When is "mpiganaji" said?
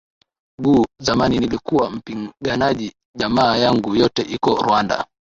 1.91-2.91